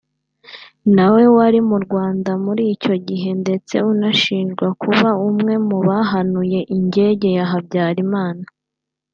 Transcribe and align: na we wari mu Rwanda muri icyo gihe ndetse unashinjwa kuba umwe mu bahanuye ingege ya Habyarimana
na 0.95 1.05
we 1.13 1.23
wari 1.35 1.59
mu 1.69 1.77
Rwanda 1.85 2.31
muri 2.45 2.63
icyo 2.75 2.95
gihe 3.07 3.29
ndetse 3.41 3.75
unashinjwa 3.91 4.67
kuba 4.81 5.09
umwe 5.29 5.53
mu 5.67 5.77
bahanuye 5.87 6.59
ingege 6.75 7.29
ya 7.37 7.45
Habyarimana 7.51 8.43